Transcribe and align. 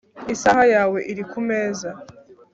isaha 0.33 0.63
yawe 0.75 0.99
iri 1.11 1.23
kumeza 1.31 1.89